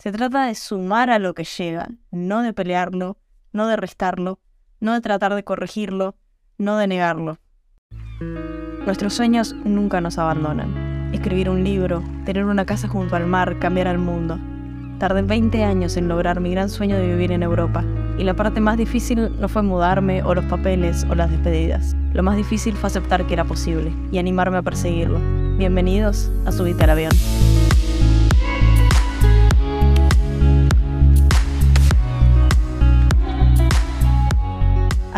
Se 0.00 0.12
trata 0.12 0.46
de 0.46 0.54
sumar 0.54 1.10
a 1.10 1.18
lo 1.18 1.34
que 1.34 1.44
llega, 1.44 1.90
no 2.10 2.40
de 2.40 2.54
pelearlo, 2.54 3.18
no 3.52 3.66
de 3.66 3.76
restarlo, 3.76 4.38
no 4.80 4.94
de 4.94 5.02
tratar 5.02 5.34
de 5.34 5.44
corregirlo, 5.44 6.16
no 6.56 6.78
de 6.78 6.86
negarlo. 6.86 7.36
Nuestros 8.86 9.12
sueños 9.12 9.52
nunca 9.52 10.00
nos 10.00 10.16
abandonan. 10.16 11.10
Escribir 11.12 11.50
un 11.50 11.64
libro, 11.64 12.02
tener 12.24 12.46
una 12.46 12.64
casa 12.64 12.88
junto 12.88 13.14
al 13.14 13.26
mar, 13.26 13.58
cambiar 13.58 13.88
al 13.88 13.98
mundo. 13.98 14.38
Tardé 14.98 15.20
20 15.20 15.64
años 15.64 15.98
en 15.98 16.08
lograr 16.08 16.40
mi 16.40 16.50
gran 16.50 16.70
sueño 16.70 16.96
de 16.96 17.06
vivir 17.06 17.30
en 17.30 17.42
Europa, 17.42 17.84
y 18.16 18.24
la 18.24 18.32
parte 18.32 18.62
más 18.62 18.78
difícil 18.78 19.38
no 19.38 19.50
fue 19.50 19.60
mudarme 19.62 20.22
o 20.22 20.34
los 20.34 20.46
papeles 20.46 21.04
o 21.10 21.14
las 21.14 21.30
despedidas. 21.30 21.94
Lo 22.14 22.22
más 22.22 22.38
difícil 22.38 22.74
fue 22.74 22.86
aceptar 22.86 23.26
que 23.26 23.34
era 23.34 23.44
posible 23.44 23.92
y 24.10 24.16
animarme 24.16 24.56
a 24.56 24.62
perseguirlo. 24.62 25.20
Bienvenidos 25.58 26.32
a 26.46 26.52
Subite 26.52 26.84
al 26.84 26.90
Avión. 26.90 27.12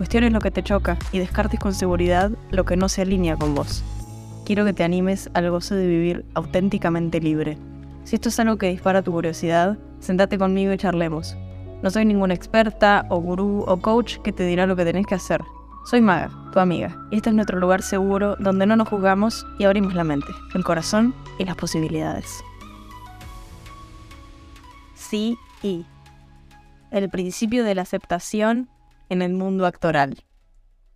cuestiones 0.00 0.32
lo 0.32 0.40
que 0.40 0.50
te 0.50 0.62
choca 0.62 0.96
y 1.12 1.18
descartes 1.18 1.60
con 1.60 1.74
seguridad 1.74 2.30
lo 2.50 2.64
que 2.64 2.76
no 2.76 2.88
se 2.88 3.02
alinea 3.02 3.36
con 3.36 3.54
vos. 3.54 3.84
Quiero 4.46 4.64
que 4.64 4.72
te 4.72 4.82
animes 4.82 5.28
al 5.34 5.50
gozo 5.50 5.74
de 5.74 5.86
vivir 5.86 6.24
auténticamente 6.32 7.20
libre. 7.20 7.58
Si 8.04 8.16
esto 8.16 8.30
es 8.30 8.40
algo 8.40 8.56
que 8.56 8.70
dispara 8.70 9.02
tu 9.02 9.12
curiosidad, 9.12 9.76
sentate 10.00 10.38
conmigo 10.38 10.72
y 10.72 10.78
charlemos. 10.78 11.36
No 11.82 11.90
soy 11.90 12.06
ninguna 12.06 12.32
experta 12.32 13.04
o 13.10 13.18
gurú 13.18 13.64
o 13.68 13.76
coach 13.76 14.16
que 14.24 14.32
te 14.32 14.46
dirá 14.46 14.66
lo 14.66 14.74
que 14.74 14.84
tenés 14.84 15.06
que 15.06 15.16
hacer. 15.16 15.42
Soy 15.84 16.00
Maga, 16.00 16.30
tu 16.52 16.60
amiga, 16.60 16.96
y 17.10 17.16
este 17.16 17.28
es 17.28 17.36
nuestro 17.36 17.58
lugar 17.58 17.82
seguro 17.82 18.36
donde 18.38 18.66
no 18.66 18.76
nos 18.76 18.88
juzgamos 18.88 19.46
y 19.58 19.64
abrimos 19.64 19.94
la 19.94 20.04
mente, 20.04 20.32
el 20.54 20.64
corazón 20.64 21.14
y 21.38 21.44
las 21.44 21.56
posibilidades 21.56 22.42
sí 25.10 25.38
y. 25.62 25.84
El 26.90 27.10
principio 27.10 27.64
de 27.64 27.74
la 27.74 27.82
aceptación 27.82 28.68
en 29.10 29.20
el 29.20 29.34
mundo 29.34 29.66
actoral, 29.66 30.24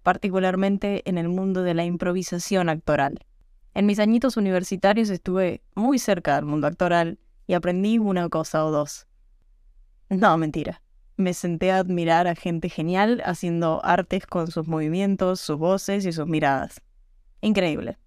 particularmente 0.03 1.03
en 1.05 1.19
el 1.19 1.29
mundo 1.29 1.63
de 1.63 1.75
la 1.75 1.85
improvisación 1.85 2.71
actoral. 2.71 3.27
En 3.75 3.87
mis 3.87 3.99
añitos 3.99 4.37
universitarios 4.37 5.11
estuve 5.11 5.63
muy 5.75 5.99
cerca 5.99 6.37
del 6.37 6.47
mundo 6.47 6.69
actoral 6.69 7.19
y 7.47 7.55
aprendí 7.55 7.99
una 7.99 8.29
cosa 8.29 8.65
o 8.65 8.71
dos. 8.71 9.07
No, 10.09 10.39
mentira. 10.39 10.81
Me 11.17 11.35
senté 11.35 11.73
a 11.73 11.79
admirar 11.79 12.27
a 12.27 12.35
gente 12.35 12.69
genial 12.69 13.21
haciendo 13.25 13.85
artes 13.85 14.27
con 14.27 14.51
sus 14.51 14.67
movimientos, 14.67 15.41
sus 15.41 15.59
voces 15.59 16.07
y 16.07 16.13
sus 16.13 16.27
miradas. 16.27 16.81
Increíble. 17.41 17.99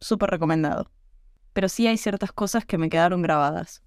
Súper 0.00 0.30
recomendado. 0.30 0.90
Pero 1.52 1.68
sí 1.68 1.86
hay 1.86 1.96
ciertas 1.96 2.32
cosas 2.32 2.64
que 2.64 2.78
me 2.78 2.90
quedaron 2.90 3.22
grabadas. 3.22 3.82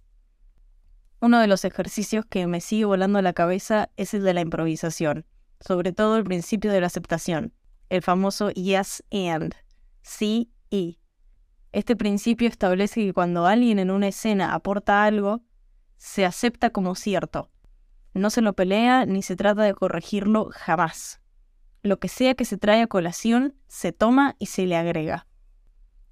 Uno 1.20 1.40
de 1.40 1.48
los 1.48 1.66
ejercicios 1.66 2.26
que 2.26 2.48
me 2.48 2.62
sigue 2.62 2.86
volando 2.86 3.22
la 3.22 3.34
cabeza 3.34 3.90
es 3.96 4.14
el 4.14 4.24
de 4.24 4.34
la 4.34 4.42
improvisación, 4.42 5.26
sobre 5.62 5.94
todo 5.94 6.18
el 6.18 6.24
principio 6.24 6.72
de 6.72 6.82
la 6.82 6.88
aceptación, 6.88 7.54
el 7.90 8.02
famoso 8.02 8.50
yes 8.52 9.04
and, 9.12 9.56
sí 10.02 10.52
y. 10.70 11.00
Este 11.72 11.96
principio 11.96 12.50
establece 12.50 13.02
que 13.06 13.14
cuando 13.14 13.46
alguien 13.46 13.80
en 13.80 13.92
una 13.92 14.10
escena 14.10 14.54
aporta 14.54 15.06
algo, 15.06 15.42
se 15.98 16.26
acepta 16.26 16.72
como 16.72 16.96
cierto. 16.96 17.50
No 18.14 18.30
se 18.30 18.42
lo 18.42 18.54
pelea 18.54 19.06
ni 19.06 19.22
se 19.22 19.36
trata 19.38 19.62
de 19.62 19.74
corregirlo 19.74 20.50
jamás. 20.52 21.22
Lo 21.84 22.00
que 22.00 22.10
sea 22.10 22.36
que 22.36 22.44
se 22.44 22.58
trae 22.58 22.82
a 22.82 22.88
colación, 22.88 23.56
se 23.68 23.94
toma 23.94 24.36
y 24.38 24.48
se 24.48 24.66
le 24.66 24.76
agrega. 24.76 25.28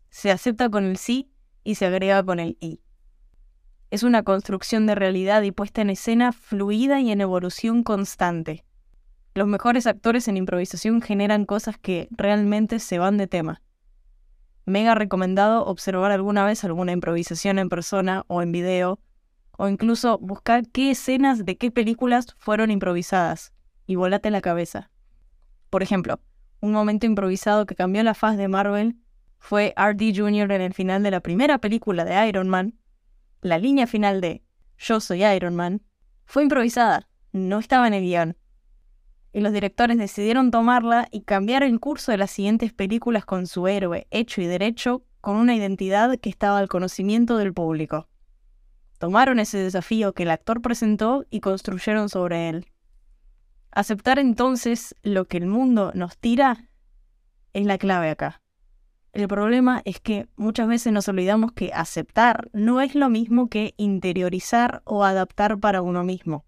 Se 0.10 0.32
acepta 0.32 0.70
con 0.70 0.86
el 0.86 0.98
sí 0.98 1.32
y 1.64 1.76
se 1.76 1.88
agrega 1.88 2.24
con 2.24 2.40
el 2.40 2.58
y. 2.62 2.82
Es 3.92 4.04
una 4.04 4.24
construcción 4.24 4.86
de 4.86 4.96
realidad 4.96 5.42
y 5.42 5.52
puesta 5.52 5.82
en 5.82 5.90
escena 5.90 6.32
fluida 6.32 7.02
y 7.02 7.12
en 7.12 7.22
evolución 7.22 7.84
constante. 7.84 8.64
Los 9.36 9.48
mejores 9.48 9.88
actores 9.88 10.28
en 10.28 10.38
improvisación 10.38 11.02
generan 11.02 11.46
cosas 11.46 11.78
que 11.78 12.08
realmente 12.12 12.80
se 12.80 13.00
van 13.00 13.18
de 13.18 13.28
tema. 13.28 13.62
Mega 14.66 14.96
recomendado 14.96 15.66
observar 15.66 16.12
alguna 16.12 16.46
vez 16.46 16.64
alguna 16.64 16.92
improvisación 16.92 17.60
en 17.60 17.70
persona 17.70 18.24
o 18.28 18.42
en 18.42 18.52
video, 18.52 19.00
o 19.58 19.68
incluso 19.68 20.18
buscar 20.20 20.68
qué 20.68 20.92
escenas 20.92 21.46
de 21.46 21.58
qué 21.58 21.72
películas 21.72 22.28
fueron 22.38 22.72
improvisadas 22.72 23.54
y 23.86 23.96
volate 23.96 24.32
la 24.32 24.42
cabeza. 24.42 24.90
Por 25.70 25.84
ejemplo, 25.84 26.20
un 26.62 26.72
momento 26.72 27.06
improvisado 27.06 27.66
que 27.66 27.76
cambió 27.76 28.04
la 28.04 28.14
faz 28.14 28.38
de 28.38 28.48
Marvel 28.48 28.96
fue 29.38 29.74
R.D. 29.78 30.14
Jr. 30.16 30.52
en 30.52 30.62
el 30.62 30.74
final 30.74 31.04
de 31.04 31.12
la 31.12 31.22
primera 31.22 31.58
película 31.58 32.06
de 32.06 32.28
Iron 32.28 32.50
Man, 32.50 32.78
la 33.42 33.58
línea 33.58 33.88
final 33.88 34.22
de 34.22 34.44
Yo 34.78 35.00
soy 35.00 35.24
Iron 35.24 35.56
Man 35.56 35.82
fue 36.26 36.44
improvisada, 36.44 37.08
no 37.32 37.60
estaba 37.60 37.88
en 37.88 37.94
el 37.94 38.04
guion. 38.04 38.38
Y 39.32 39.42
los 39.42 39.54
directores 39.54 39.98
decidieron 39.98 40.52
tomarla 40.52 41.08
y 41.12 41.22
cambiar 41.22 41.64
el 41.64 41.80
curso 41.80 42.12
de 42.12 42.18
las 42.18 42.32
siguientes 42.32 42.74
películas 42.74 43.26
con 43.26 43.48
su 43.48 43.68
héroe 43.68 44.08
hecho 44.10 44.42
y 44.42 44.48
derecho 44.48 45.04
con 45.22 45.36
una 45.36 45.56
identidad 45.56 46.18
que 46.18 46.30
estaba 46.30 46.58
al 46.58 46.68
conocimiento 46.68 47.38
del 47.38 47.54
público. 47.54 48.08
Tomaron 48.98 49.40
ese 49.40 49.60
desafío 49.60 50.14
que 50.14 50.24
el 50.24 50.32
actor 50.32 50.62
presentó 50.62 51.26
y 51.30 51.40
construyeron 51.40 52.10
sobre 52.10 52.50
él. 52.50 52.66
Aceptar 53.72 54.20
entonces 54.20 54.96
lo 55.04 55.26
que 55.26 55.38
el 55.38 55.46
mundo 55.46 55.92
nos 55.94 56.18
tira 56.18 56.70
es 57.54 57.66
la 57.66 57.78
clave 57.78 58.10
acá. 58.10 58.42
El 59.14 59.28
problema 59.28 59.82
es 59.86 60.00
que 60.00 60.28
muchas 60.36 60.68
veces 60.68 60.94
nos 60.94 61.08
olvidamos 61.08 61.52
que 61.52 61.72
aceptar 61.74 62.50
no 62.54 62.82
es 62.82 62.94
lo 62.94 63.10
mismo 63.10 63.50
que 63.50 63.74
interiorizar 63.78 64.82
o 64.86 65.04
adaptar 65.04 65.60
para 65.60 65.82
uno 65.82 66.04
mismo. 66.04 66.46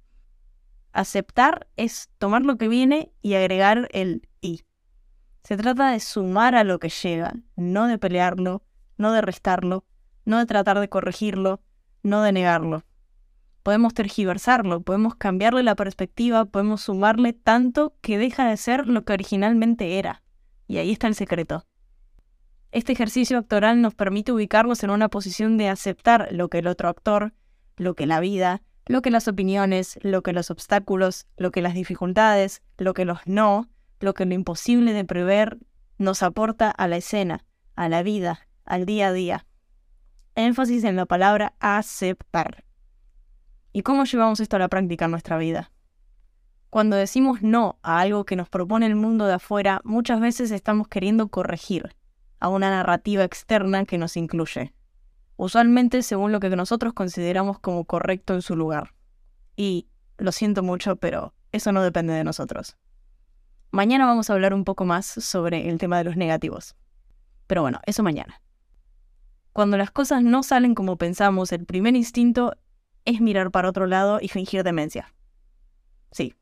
Aceptar 0.94 1.68
es 1.78 2.10
tomar 2.18 2.44
lo 2.44 2.58
que 2.58 2.68
viene 2.68 3.12
y 3.22 3.36
agregar 3.36 3.88
el 3.92 4.28
y. 4.42 4.64
Se 5.44 5.58
trata 5.58 5.92
de 5.92 6.00
sumar 6.00 6.56
a 6.56 6.64
lo 6.64 6.80
que 6.80 6.90
llega, 6.90 7.34
no 7.56 7.88
de 7.88 7.98
pelearlo, 7.98 8.64
no 8.98 9.12
de 9.12 9.22
restarlo, 9.22 9.86
no 10.26 10.38
de 10.38 10.46
tratar 10.46 10.80
de 10.80 10.90
corregirlo, 10.90 11.62
no 12.04 12.22
de 12.22 12.32
negarlo. 12.32 12.84
Podemos 13.64 13.94
tergiversarlo, 13.94 14.82
podemos 14.82 15.16
cambiarle 15.16 15.64
la 15.64 15.76
perspectiva, 15.76 16.46
podemos 16.46 16.82
sumarle 16.82 17.34
tanto 17.34 17.96
que 18.02 18.18
deja 18.18 18.48
de 18.48 18.58
ser 18.58 18.88
lo 18.88 19.06
que 19.06 19.14
originalmente 19.14 20.00
era. 20.00 20.24
Y 20.68 20.78
ahí 20.78 20.92
está 20.92 21.08
el 21.08 21.16
secreto. 21.16 21.66
Este 22.72 22.94
ejercicio 22.94 23.38
actoral 23.38 23.82
nos 23.82 23.94
permite 23.94 24.32
ubicarnos 24.32 24.84
en 24.84 24.90
una 24.90 25.10
posición 25.10 25.58
de 25.58 25.70
aceptar 25.70 26.30
lo 26.32 26.50
que 26.50 26.60
el 26.60 26.68
otro 26.68 26.90
actor, 26.90 27.34
lo 27.76 27.96
que 27.96 28.06
la 28.06 28.20
vida, 28.20 28.62
lo 28.88 29.02
que 29.02 29.12
las 29.12 29.28
opiniones, 29.28 30.00
lo 30.02 30.24
que 30.24 30.34
los 30.34 30.52
obstáculos, 30.52 31.28
lo 31.38 31.52
que 31.52 31.62
las 31.62 31.74
dificultades, 31.74 32.62
lo 32.78 32.94
que 32.94 33.06
los 33.06 33.20
no, 33.26 33.70
lo 34.00 34.14
que 34.14 34.26
lo 34.26 34.34
imposible 34.34 34.94
de 34.94 35.06
prever 35.06 35.58
nos 35.98 36.24
aporta 36.24 36.72
a 36.72 36.88
la 36.88 36.98
escena, 36.98 37.46
a 37.76 37.90
la 37.90 38.04
vida, 38.04 38.48
al 38.66 38.86
día 38.86 39.08
a 39.08 39.14
día. 39.14 39.46
Énfasis 40.36 40.84
en 40.84 40.96
la 40.96 41.06
palabra 41.06 41.54
aceptar. 41.60 42.64
¿Y 43.74 43.84
cómo 43.84 44.06
llevamos 44.06 44.40
esto 44.40 44.56
a 44.56 44.60
la 44.60 44.68
práctica 44.68 45.06
en 45.06 45.12
nuestra 45.12 45.38
vida? 45.38 45.72
Cuando 46.70 46.96
decimos 46.96 47.42
no 47.42 47.80
a 47.84 48.00
algo 48.00 48.26
que 48.26 48.36
nos 48.36 48.50
propone 48.50 48.86
el 48.86 48.96
mundo 48.96 49.28
de 49.28 49.34
afuera, 49.34 49.82
muchas 49.84 50.20
veces 50.20 50.52
estamos 50.52 50.88
queriendo 50.88 51.28
corregir, 51.28 51.96
a 52.40 52.50
una 52.50 52.70
narrativa 52.70 53.24
externa 53.24 53.86
que 53.86 53.98
nos 53.98 54.18
incluye, 54.18 54.74
usualmente 55.42 56.04
según 56.04 56.32
lo 56.32 56.40
que 56.40 56.52
nosotros 56.52 56.94
consideramos 56.94 57.58
como 57.58 57.86
correcto 57.86 58.36
en 58.36 58.44
su 58.44 58.56
lugar. 58.56 58.94
Y 59.56 59.88
lo 60.20 60.32
siento 60.32 60.62
mucho, 60.62 60.98
pero 60.98 61.34
eso 61.52 61.72
no 61.72 61.82
depende 61.82 62.14
de 62.14 62.24
nosotros. 62.24 62.78
Mañana 63.72 64.06
vamos 64.06 64.30
a 64.30 64.34
hablar 64.34 64.54
un 64.54 64.66
poco 64.66 64.86
más 64.86 65.08
sobre 65.08 65.68
el 65.70 65.80
tema 65.80 65.98
de 65.98 66.04
los 66.04 66.16
negativos. 66.16 66.76
Pero 67.48 67.64
bueno, 67.64 67.80
eso 67.88 68.04
mañana. 68.04 68.40
Cuando 69.52 69.78
las 69.78 69.90
cosas 69.90 70.22
no 70.22 70.44
salen 70.44 70.76
como 70.76 71.00
pensamos, 71.00 71.52
el 71.52 71.66
primer 71.66 71.96
instinto 71.96 72.54
es 73.06 73.20
mirar 73.20 73.50
para 73.50 73.70
otro 73.70 73.88
lado 73.88 74.20
y 74.22 74.28
fingir 74.28 74.64
demencia. 74.64 75.12
Sí, 76.12 76.36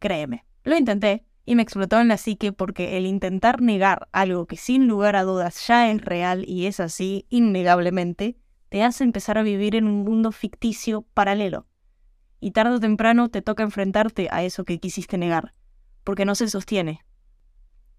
créeme, 0.00 0.44
lo 0.64 0.76
intenté, 0.76 1.24
y 1.44 1.54
me 1.54 1.62
explotó 1.62 2.00
en 2.00 2.08
la 2.08 2.16
psique 2.16 2.52
porque 2.52 2.96
el 2.96 3.06
intentar 3.06 3.60
negar 3.60 4.08
algo 4.12 4.46
que 4.46 4.56
sin 4.56 4.86
lugar 4.86 5.16
a 5.16 5.24
dudas 5.24 5.66
ya 5.66 5.90
es 5.90 6.00
real 6.00 6.44
y 6.48 6.66
es 6.66 6.80
así, 6.80 7.26
innegablemente, 7.28 8.39
te 8.70 8.84
hace 8.84 9.04
empezar 9.04 9.36
a 9.36 9.42
vivir 9.42 9.74
en 9.74 9.86
un 9.86 10.04
mundo 10.04 10.32
ficticio 10.32 11.02
paralelo. 11.12 11.66
Y 12.38 12.52
tarde 12.52 12.76
o 12.76 12.80
temprano 12.80 13.28
te 13.28 13.42
toca 13.42 13.64
enfrentarte 13.64 14.28
a 14.30 14.44
eso 14.44 14.64
que 14.64 14.78
quisiste 14.78 15.18
negar, 15.18 15.52
porque 16.04 16.24
no 16.24 16.34
se 16.34 16.48
sostiene. 16.48 17.04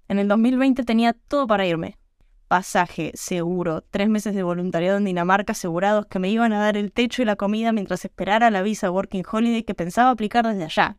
En 0.07 0.17
el 0.17 0.27
2020 0.27 0.83
tenía 0.83 1.13
todo 1.13 1.45
para 1.45 1.67
irme. 1.67 1.99
Pasaje, 2.47 3.11
seguro, 3.15 3.81
tres 3.81 4.09
meses 4.09 4.33
de 4.33 4.43
voluntariado 4.43 4.97
en 4.97 5.05
Dinamarca 5.05 5.51
asegurados 5.51 6.07
que 6.07 6.19
me 6.19 6.29
iban 6.29 6.53
a 6.53 6.59
dar 6.59 6.77
el 6.77 6.91
techo 6.91 7.21
y 7.21 7.25
la 7.25 7.35
comida 7.35 7.71
mientras 7.71 8.03
esperara 8.03 8.49
la 8.49 8.61
visa 8.61 8.91
Working 8.91 9.23
Holiday 9.29 9.63
que 9.63 9.75
pensaba 9.75 10.09
aplicar 10.09 10.47
desde 10.47 10.63
allá. 10.63 10.97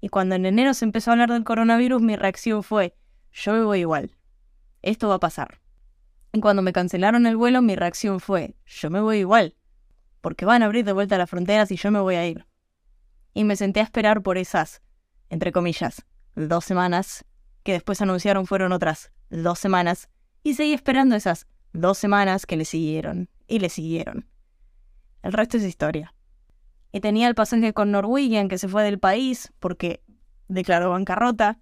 Y 0.00 0.08
cuando 0.08 0.34
en 0.34 0.46
enero 0.46 0.74
se 0.74 0.84
empezó 0.84 1.10
a 1.10 1.14
hablar 1.14 1.30
del 1.30 1.44
coronavirus, 1.44 2.02
mi 2.02 2.16
reacción 2.16 2.62
fue, 2.62 2.94
yo 3.32 3.64
voy 3.64 3.80
igual. 3.80 4.16
Esto 4.82 5.08
va 5.08 5.16
a 5.16 5.20
pasar. 5.20 5.60
Cuando 6.40 6.62
me 6.62 6.72
cancelaron 6.72 7.26
el 7.26 7.36
vuelo, 7.36 7.62
mi 7.62 7.76
reacción 7.76 8.20
fue, 8.20 8.56
yo 8.66 8.90
me 8.90 9.00
voy 9.00 9.18
igual. 9.18 9.54
Porque 10.20 10.44
van 10.44 10.62
a 10.62 10.66
abrir 10.66 10.84
de 10.84 10.92
vuelta 10.92 11.18
las 11.18 11.30
fronteras 11.30 11.70
y 11.70 11.76
yo 11.76 11.90
me 11.90 12.00
voy 12.00 12.16
a 12.16 12.26
ir. 12.26 12.46
Y 13.34 13.44
me 13.44 13.56
senté 13.56 13.80
a 13.80 13.84
esperar 13.84 14.22
por 14.22 14.38
esas, 14.38 14.82
entre 15.30 15.52
comillas, 15.52 16.04
dos 16.34 16.64
semanas 16.64 17.24
que 17.62 17.72
después 17.72 18.00
anunciaron 18.00 18.46
fueron 18.46 18.72
otras 18.72 19.10
dos 19.30 19.58
semanas, 19.58 20.08
y 20.42 20.54
seguí 20.54 20.72
esperando 20.72 21.16
esas 21.16 21.46
dos 21.72 21.98
semanas 21.98 22.46
que 22.46 22.56
le 22.56 22.64
siguieron, 22.64 23.28
y 23.48 23.58
le 23.58 23.68
siguieron. 23.68 24.28
El 25.22 25.32
resto 25.32 25.56
es 25.56 25.64
historia. 25.64 26.14
Y 26.92 27.00
tenía 27.00 27.28
el 27.28 27.34
pasaje 27.34 27.72
con 27.72 27.90
Norwegian 27.90 28.48
que 28.48 28.58
se 28.58 28.68
fue 28.68 28.84
del 28.84 28.98
país 28.98 29.52
porque 29.58 30.02
declaró 30.48 30.90
bancarrota, 30.90 31.58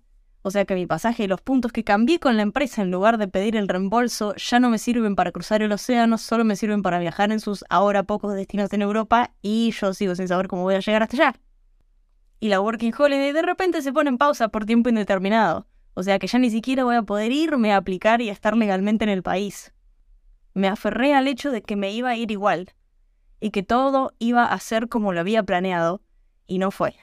o 0.47 0.51
sea 0.51 0.67
que 0.67 0.75
mi 0.75 0.87
pasaje 0.87 1.25
y 1.25 1.27
los 1.27 1.41
puntos 1.41 1.73
que 1.73 1.85
cambié 1.85 2.21
con 2.21 2.37
la 2.37 2.43
empresa 2.43 2.83
en 2.83 2.91
lugar 2.91 3.17
de 3.17 3.29
pedir 3.29 3.57
el 3.57 3.67
reembolso 3.67 4.35
ya 4.37 4.61
no 4.61 4.69
me 4.69 4.77
sirven 4.77 5.17
para 5.17 5.33
cruzar 5.33 5.63
el 5.63 5.73
océano, 5.73 6.19
solo 6.19 6.45
me 6.45 6.55
sirven 6.55 6.83
para 6.83 6.99
viajar 6.99 7.33
en 7.33 7.41
sus 7.41 7.65
ahora 7.71 8.03
pocos 8.03 8.35
destinos 8.35 8.71
en 8.75 8.83
Europa 8.83 9.33
y 9.41 9.71
yo 9.71 9.95
sigo 9.95 10.15
sin 10.15 10.29
saber 10.29 10.47
cómo 10.49 10.65
voy 10.65 10.75
a 10.75 10.81
llegar 10.81 11.03
hasta 11.03 11.17
allá. 11.17 11.41
Y 12.41 12.49
la 12.49 12.61
Working 12.61 12.93
Holiday 12.97 13.33
de 13.33 13.41
repente 13.41 13.81
se 13.81 13.91
pone 13.95 14.11
en 14.11 14.19
pausa 14.19 14.49
por 14.49 14.67
tiempo 14.67 14.91
indeterminado. 14.91 15.67
O 15.95 16.03
sea 16.03 16.19
que 16.19 16.27
ya 16.27 16.39
ni 16.39 16.51
siquiera 16.51 16.85
voy 16.85 16.97
a 16.97 17.03
poder 17.03 17.33
irme 17.33 17.73
a 17.73 17.79
aplicar 17.79 18.21
y 18.21 18.29
a 18.29 18.33
estar 18.33 18.55
legalmente 18.55 19.05
en 19.05 19.11
el 19.11 19.23
país. 19.23 19.73
Me 20.53 20.69
aferré 20.69 21.15
al 21.15 21.27
hecho 21.27 21.53
de 21.53 21.63
que 21.63 21.75
me 21.75 21.91
iba 21.91 22.11
a 22.11 22.17
ir 22.17 22.31
igual 22.31 22.75
y 23.41 23.51
que 23.51 23.63
todo 23.63 24.13
iba 24.19 24.45
a 24.45 24.59
ser 24.61 24.91
como 24.91 25.15
lo 25.15 25.21
había 25.21 25.43
planeado 25.43 26.03
y 26.47 26.59
no 26.59 26.71
fue. 26.71 26.95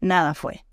Nada 0.00 0.32
fue. 0.32 0.64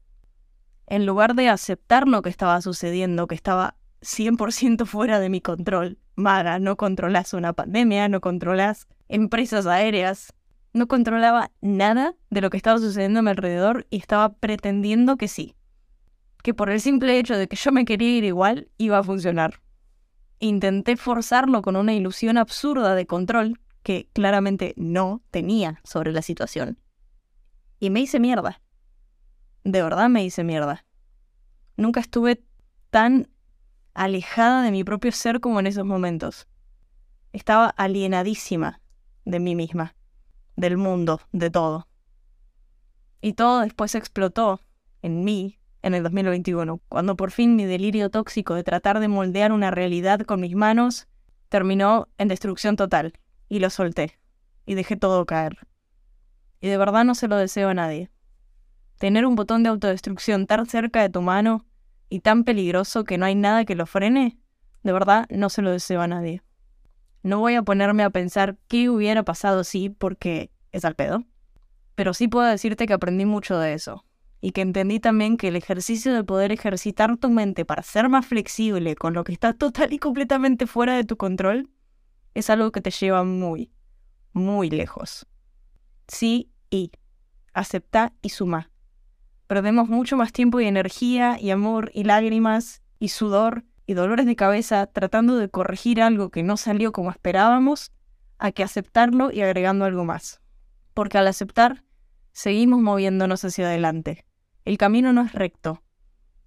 En 0.87 1.05
lugar 1.05 1.35
de 1.35 1.49
aceptar 1.49 2.07
lo 2.07 2.21
que 2.21 2.29
estaba 2.29 2.59
sucediendo, 2.61 3.27
que 3.27 3.35
estaba 3.35 3.75
100% 4.01 4.85
fuera 4.85 5.19
de 5.19 5.29
mi 5.29 5.41
control, 5.41 5.99
maga, 6.15 6.59
no 6.59 6.77
controlas 6.77 7.33
una 7.33 7.53
pandemia, 7.53 8.07
no 8.07 8.21
controlas 8.21 8.87
empresas 9.07 9.67
aéreas, 9.67 10.33
no 10.73 10.87
controlaba 10.87 11.51
nada 11.61 12.15
de 12.29 12.41
lo 12.41 12.49
que 12.49 12.57
estaba 12.57 12.79
sucediendo 12.79 13.19
a 13.19 13.23
mi 13.23 13.29
alrededor 13.29 13.85
y 13.89 13.97
estaba 13.97 14.33
pretendiendo 14.33 15.17
que 15.17 15.27
sí 15.27 15.57
que 16.47 16.53
por 16.53 16.69
el 16.69 16.79
simple 16.79 17.19
hecho 17.19 17.35
de 17.35 17.49
que 17.49 17.57
yo 17.57 17.73
me 17.73 17.83
quería 17.83 18.17
ir 18.19 18.23
igual, 18.23 18.69
iba 18.77 18.97
a 18.97 19.03
funcionar. 19.03 19.59
Intenté 20.39 20.95
forzarlo 20.95 21.61
con 21.61 21.75
una 21.75 21.93
ilusión 21.93 22.37
absurda 22.37 22.95
de 22.95 23.05
control 23.05 23.59
que 23.83 24.07
claramente 24.13 24.73
no 24.77 25.21
tenía 25.29 25.81
sobre 25.83 26.13
la 26.13 26.21
situación. 26.21 26.79
Y 27.81 27.89
me 27.89 27.99
hice 27.99 28.21
mierda. 28.21 28.61
De 29.67 29.81
verdad 29.81 30.07
me 30.07 30.23
hice 30.23 30.45
mierda. 30.45 30.85
Nunca 31.75 31.99
estuve 31.99 32.41
tan 32.89 33.27
alejada 33.93 34.61
de 34.61 34.71
mi 34.71 34.85
propio 34.85 35.11
ser 35.11 35.41
como 35.41 35.59
en 35.59 35.67
esos 35.67 35.83
momentos. 35.83 36.47
Estaba 37.33 37.67
alienadísima 37.67 38.79
de 39.25 39.41
mí 39.41 39.55
misma, 39.55 39.93
del 40.55 40.77
mundo, 40.77 41.19
de 41.33 41.49
todo. 41.49 41.85
Y 43.19 43.33
todo 43.33 43.59
después 43.59 43.93
explotó 43.93 44.61
en 45.01 45.25
mí 45.25 45.59
en 45.81 45.95
el 45.95 46.03
2021, 46.03 46.79
cuando 46.87 47.17
por 47.17 47.31
fin 47.31 47.57
mi 47.57 47.65
delirio 47.65 48.09
tóxico 48.09 48.53
de 48.53 48.63
tratar 48.63 49.01
de 49.01 49.09
moldear 49.09 49.51
una 49.51 49.69
realidad 49.69 50.21
con 50.21 50.39
mis 50.39 50.55
manos 50.55 51.09
terminó 51.49 52.07
en 52.17 52.29
destrucción 52.29 52.77
total, 52.77 53.19
y 53.49 53.59
lo 53.59 53.69
solté, 53.69 54.17
y 54.65 54.75
dejé 54.75 54.95
todo 54.95 55.25
caer. 55.25 55.67
Y 56.61 56.69
de 56.69 56.77
verdad 56.77 57.03
no 57.03 57.15
se 57.15 57.27
lo 57.27 57.35
deseo 57.35 57.67
a 57.67 57.73
nadie. 57.73 58.09
Tener 58.97 59.25
un 59.25 59.35
botón 59.35 59.63
de 59.63 59.69
autodestrucción 59.69 60.47
tan 60.47 60.65
cerca 60.65 61.01
de 61.01 61.09
tu 61.09 61.21
mano 61.21 61.65
y 62.09 62.21
tan 62.21 62.43
peligroso 62.43 63.03
que 63.03 63.17
no 63.17 63.25
hay 63.25 63.35
nada 63.35 63.65
que 63.65 63.75
lo 63.75 63.85
frene, 63.85 64.37
de 64.83 64.93
verdad 64.93 65.25
no 65.29 65.49
se 65.49 65.61
lo 65.61 65.71
deseo 65.71 66.01
a 66.01 66.07
nadie. 66.07 66.41
No 67.23 67.39
voy 67.39 67.55
a 67.55 67.63
ponerme 67.63 68.03
a 68.03 68.09
pensar 68.09 68.57
qué 68.67 68.89
hubiera 68.89 69.23
pasado 69.23 69.63
si, 69.63 69.89
porque 69.89 70.49
es 70.71 70.85
al 70.85 70.95
pedo. 70.95 71.25
Pero 71.95 72.13
sí 72.13 72.27
puedo 72.27 72.47
decirte 72.47 72.85
que 72.85 72.93
aprendí 72.93 73.25
mucho 73.25 73.57
de 73.59 73.73
eso 73.73 74.05
y 74.39 74.51
que 74.51 74.61
entendí 74.61 74.99
también 74.99 75.37
que 75.37 75.47
el 75.47 75.55
ejercicio 75.55 76.13
de 76.13 76.23
poder 76.23 76.51
ejercitar 76.51 77.17
tu 77.17 77.29
mente 77.29 77.65
para 77.65 77.83
ser 77.83 78.07
más 78.07 78.25
flexible 78.25 78.95
con 78.95 79.13
lo 79.13 79.23
que 79.23 79.33
está 79.33 79.53
total 79.53 79.93
y 79.93 79.99
completamente 79.99 80.67
fuera 80.67 80.95
de 80.95 81.03
tu 81.03 81.17
control 81.17 81.69
es 82.33 82.49
algo 82.49 82.71
que 82.71 82.81
te 82.81 82.91
lleva 82.91 83.23
muy, 83.23 83.71
muy 84.31 84.69
lejos. 84.69 85.25
Sí 86.07 86.51
y 86.69 86.91
acepta 87.53 88.13
y 88.21 88.29
suma. 88.29 88.69
Perdemos 89.47 89.87
mucho 89.87 90.17
más 90.17 90.33
tiempo 90.33 90.59
y 90.59 90.65
energía 90.65 91.37
y 91.39 91.51
amor 91.51 91.89
y 91.93 92.03
lágrimas 92.03 92.81
y 92.99 93.09
sudor 93.09 93.63
y 93.85 93.93
dolores 93.93 94.25
de 94.25 94.35
cabeza 94.35 94.87
tratando 94.87 95.37
de 95.37 95.49
corregir 95.49 96.01
algo 96.01 96.29
que 96.29 96.43
no 96.43 96.57
salió 96.57 96.91
como 96.91 97.11
esperábamos 97.11 97.93
a 98.37 98.51
que 98.51 98.63
aceptarlo 98.63 99.31
y 99.31 99.41
agregando 99.41 99.85
algo 99.85 100.03
más. 100.03 100.41
Porque 100.93 101.17
al 101.17 101.27
aceptar, 101.27 101.85
seguimos 102.33 102.81
moviéndonos 102.81 103.45
hacia 103.45 103.67
adelante. 103.67 104.25
El 104.65 104.77
camino 104.77 105.13
no 105.13 105.21
es 105.21 105.31
recto, 105.31 105.81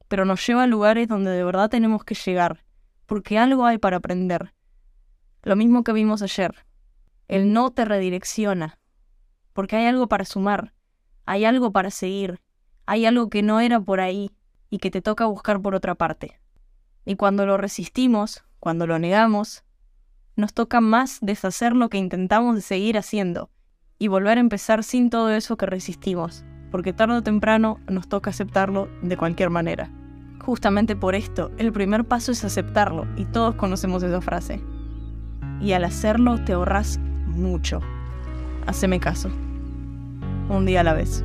pero 0.08 0.26
nos 0.26 0.47
lleva 0.47 0.64
a 0.64 0.67
lugares 0.67 1.08
donde 1.08 1.31
de 1.31 1.43
verdad 1.43 1.70
tenemos 1.70 2.05
que 2.05 2.14
llegar, 2.14 2.64
porque 3.06 3.38
algo 3.38 3.64
hay 3.64 3.79
para 3.79 3.97
aprender. 3.97 4.52
Lo 5.43 5.56
mismo 5.56 5.85
que 5.85 5.94
vimos 5.94 6.20
ayer. 6.20 6.67
El 7.29 7.55
no 7.55 7.70
te 7.70 7.87
redirecciona, 7.87 8.79
porque 9.55 9.76
hay 9.76 9.87
algo 9.87 10.06
para 10.06 10.26
sumar, 10.26 10.75
hay 11.25 11.47
algo 11.47 11.73
para 11.73 11.91
seguir, 11.91 12.41
hay 12.91 13.07
algo 13.07 13.31
que 13.31 13.43
no 13.43 13.61
era 13.61 13.79
por 13.79 14.01
ahí 14.01 14.33
y 14.69 14.79
que 14.79 14.91
te 14.91 15.01
toca 15.01 15.27
buscar 15.27 15.63
por 15.63 15.77
otra 15.77 15.95
parte. 15.95 16.41
Y 17.05 17.15
cuando 17.15 17.47
lo 17.47 17.57
resistimos, 17.57 18.43
cuando 18.59 18.89
lo 18.89 18.99
negamos, 18.99 19.63
nos 20.35 20.53
toca 20.55 20.81
más 20.81 21.19
deshacer 21.23 21.77
lo 21.77 21.89
que 21.89 21.99
intentamos 21.99 22.65
seguir 22.65 22.99
haciendo 22.99 23.49
y 24.01 24.09
volver 24.09 24.39
a 24.39 24.41
empezar 24.41 24.83
sin 24.83 25.09
todo 25.09 25.31
eso 25.31 25.57
que 25.57 25.67
resistimos 25.67 26.45
porque 26.71 26.93
tarde 26.93 27.17
o 27.17 27.23
temprano 27.23 27.79
nos 27.89 28.09
toca 28.09 28.31
aceptarlo 28.31 28.89
de 29.03 29.17
cualquier 29.17 29.51
manera. 29.51 29.91
Justamente 30.45 30.97
por 30.97 31.14
esto, 31.14 31.50
el 31.59 31.73
primer 31.73 32.05
paso 32.05 32.33
es 32.33 32.45
aceptarlo, 32.45 33.07
y 33.17 33.25
todos 33.26 33.55
conocemos 33.57 34.03
esa 34.03 34.21
frase. 34.21 34.61
Y 35.61 35.73
al 35.73 35.85
hacerlo 35.85 36.43
te 36.45 36.55
ahorras 36.55 36.99
mucho. 37.26 37.81
Haceme 38.67 39.00
caso. 39.00 39.31
Un 40.49 40.64
día 40.64 40.81
a 40.81 40.85
la 40.85 40.95
vez. 40.95 41.25